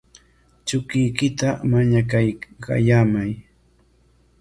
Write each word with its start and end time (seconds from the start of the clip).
Chukuykita 0.67 1.47
mañaykallamay. 1.69 3.31